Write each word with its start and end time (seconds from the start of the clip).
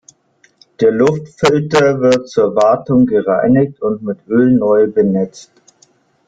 Der 0.79 0.91
Luftfilter 0.91 2.01
wird 2.01 2.27
zur 2.27 2.55
Wartung 2.55 3.05
gereinigt 3.05 3.83
und 3.83 4.01
mit 4.01 4.17
Öl 4.27 4.49
neu 4.51 4.87
benetzt. 4.87 5.51